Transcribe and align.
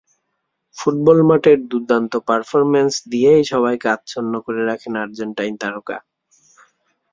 Football 0.77 1.19
মাঠের 1.29 1.59
দুর্দান্ত 1.71 2.13
performance 2.27 2.93
দিয়েই 3.11 3.43
সবাইকে 3.51 3.87
আচ্ছন্ন 3.95 4.33
করে 4.45 4.61
রাখেন 4.65 4.93
আর্জেন্টাইন 5.03 5.53
তারকা। 5.61 5.97